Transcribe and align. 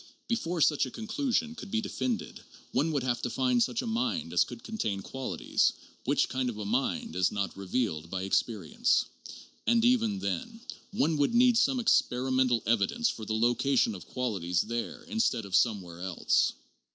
Before 0.27 0.61
such 0.61 0.87
a 0.87 0.89
conclusion 0.89 1.53
could 1.53 1.71
he 1.71 1.79
defended, 1.79 2.41
one 2.71 2.91
would 2.91 3.03
have 3.03 3.21
to 3.21 3.29
find 3.29 3.61
such 3.61 3.83
a 3.83 3.85
"mind" 3.85 4.33
as 4.33 4.43
could 4.43 4.63
contain 4.63 5.01
qualities, 5.03 5.73
which 6.05 6.27
kind 6.27 6.49
of 6.49 6.57
a 6.57 6.65
"mind" 6.65 7.15
is 7.15 7.31
not 7.31 7.55
revealed 7.55 8.09
by 8.09 8.23
experience; 8.23 9.05
and 9.67 9.85
even 9.85 10.17
then, 10.17 10.59
one 10.89 11.17
would 11.17 11.35
need 11.35 11.55
some 11.55 11.79
experimental 11.79 12.63
evidence 12.65 13.09
for 13.11 13.25
the 13.25 13.35
location 13.35 13.93
of 13.93 14.07
qualities 14.07 14.61
there 14.61 15.03
instead 15.03 15.45
of 15.45 15.55
somewhere 15.55 15.99
else. 16.01 16.53